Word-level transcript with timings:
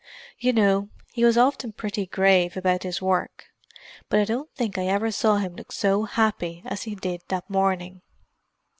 You 0.39 0.51
know, 0.51 0.89
he 1.13 1.23
was 1.23 1.37
often 1.37 1.73
pretty 1.73 2.07
grave 2.07 2.57
about 2.57 2.81
his 2.81 3.03
work, 3.03 3.51
but 4.09 4.19
I 4.19 4.25
don't 4.25 4.51
think 4.55 4.75
I 4.79 4.87
ever 4.87 5.11
saw 5.11 5.37
him 5.37 5.55
look 5.55 5.71
so 5.71 6.05
happy 6.05 6.63
as 6.65 6.81
he 6.81 6.95
did 6.95 7.21
that 7.27 7.47
morning. 7.47 8.01